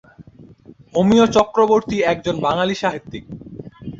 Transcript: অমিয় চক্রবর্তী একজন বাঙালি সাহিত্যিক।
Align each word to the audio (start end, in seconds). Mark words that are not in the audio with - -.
অমিয় 0.95 1.25
চক্রবর্তী 1.35 1.97
একজন 2.13 2.35
বাঙালি 2.39 2.75
সাহিত্যিক। 2.75 3.23